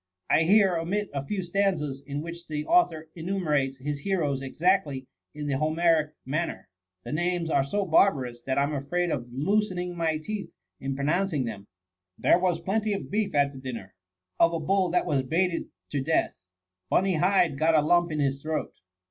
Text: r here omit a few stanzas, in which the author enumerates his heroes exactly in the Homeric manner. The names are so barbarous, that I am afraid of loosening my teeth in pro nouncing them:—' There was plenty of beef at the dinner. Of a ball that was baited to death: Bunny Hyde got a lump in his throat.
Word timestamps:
r 0.31 0.39
here 0.39 0.75
omit 0.77 1.11
a 1.13 1.23
few 1.23 1.43
stanzas, 1.43 2.01
in 2.07 2.23
which 2.23 2.47
the 2.47 2.65
author 2.65 3.09
enumerates 3.13 3.77
his 3.77 3.99
heroes 3.99 4.41
exactly 4.41 5.05
in 5.35 5.45
the 5.45 5.59
Homeric 5.59 6.15
manner. 6.25 6.69
The 7.03 7.11
names 7.13 7.51
are 7.51 7.63
so 7.63 7.85
barbarous, 7.85 8.41
that 8.47 8.57
I 8.57 8.63
am 8.63 8.73
afraid 8.73 9.11
of 9.11 9.31
loosening 9.31 9.95
my 9.95 10.17
teeth 10.17 10.53
in 10.79 10.95
pro 10.95 11.05
nouncing 11.05 11.45
them:—' 11.45 11.67
There 12.17 12.39
was 12.39 12.59
plenty 12.59 12.93
of 12.93 13.11
beef 13.11 13.35
at 13.35 13.53
the 13.53 13.59
dinner. 13.59 13.93
Of 14.39 14.53
a 14.55 14.59
ball 14.59 14.89
that 14.89 15.05
was 15.05 15.21
baited 15.21 15.67
to 15.91 16.01
death: 16.01 16.35
Bunny 16.89 17.17
Hyde 17.17 17.59
got 17.59 17.75
a 17.75 17.81
lump 17.83 18.11
in 18.11 18.19
his 18.19 18.41
throat. 18.41 18.73